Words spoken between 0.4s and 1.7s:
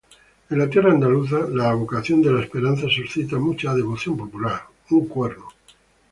En la tierra andaluza, la